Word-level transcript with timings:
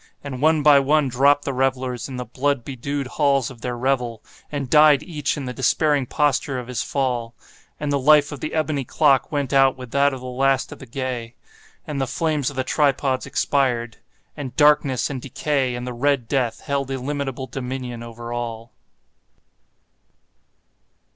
And 0.23 0.41
one 0.41 0.63
by 0.63 0.79
one 0.79 1.09
dropped 1.09 1.45
the 1.45 1.53
revellers 1.53 2.09
in 2.09 2.15
the 2.17 2.25
blood 2.25 2.65
bedewed 2.65 3.05
halls 3.05 3.51
of 3.51 3.61
their 3.61 3.77
revel, 3.77 4.23
and 4.51 4.67
died 4.67 5.03
each 5.03 5.37
in 5.37 5.45
the 5.45 5.53
despairing 5.53 6.07
posture 6.07 6.57
of 6.57 6.67
his 6.69 6.81
fall. 6.81 7.35
And 7.79 7.91
the 7.91 7.99
life 7.99 8.31
of 8.31 8.39
the 8.39 8.55
ebony 8.55 8.83
clock 8.83 9.31
went 9.31 9.53
out 9.53 9.77
with 9.77 9.91
that 9.91 10.11
of 10.11 10.19
the 10.19 10.25
last 10.25 10.71
of 10.71 10.79
the 10.79 10.87
gay. 10.87 11.35
And 11.85 12.01
the 12.01 12.07
flames 12.07 12.49
of 12.49 12.55
the 12.55 12.63
tripods 12.63 13.27
expired. 13.27 13.97
And 14.35 14.55
Darkness 14.55 15.11
and 15.11 15.21
Decay 15.21 15.75
and 15.75 15.85
the 15.85 15.93
Red 15.93 16.27
Death 16.27 16.61
held 16.61 16.89
illimitable 16.89 17.45
dominion 17.45 18.01
over 18.01 18.33
all. 18.33 18.71